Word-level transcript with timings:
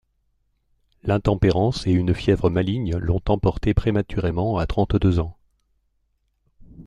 L'intempérance 1.03 1.85
et 1.85 1.91
une 1.91 2.15
fièvre 2.15 2.49
maligne 2.49 2.95
l'ont 2.97 3.21
emporté 3.29 3.75
prématurément 3.75 4.57
à 4.57 4.65
trente-deux 4.65 5.19
ans. 5.19 5.37